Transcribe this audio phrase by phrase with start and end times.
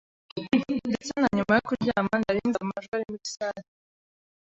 [0.89, 3.63] Ndetse na nyuma yo kuryama, nari nzi amajwi ari muri salle.